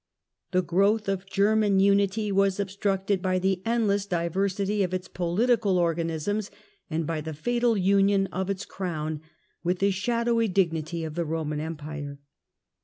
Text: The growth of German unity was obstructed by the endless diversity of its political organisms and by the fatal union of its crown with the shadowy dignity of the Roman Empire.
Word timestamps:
The 0.49 0.63
growth 0.63 1.07
of 1.07 1.27
German 1.29 1.79
unity 1.79 2.31
was 2.31 2.59
obstructed 2.59 3.21
by 3.21 3.37
the 3.37 3.61
endless 3.67 4.07
diversity 4.07 4.81
of 4.81 4.95
its 4.95 5.07
political 5.07 5.77
organisms 5.77 6.49
and 6.89 7.05
by 7.05 7.21
the 7.21 7.35
fatal 7.35 7.77
union 7.77 8.25
of 8.31 8.49
its 8.49 8.65
crown 8.65 9.21
with 9.63 9.77
the 9.77 9.91
shadowy 9.91 10.47
dignity 10.47 11.03
of 11.03 11.13
the 11.13 11.23
Roman 11.23 11.59
Empire. 11.59 12.17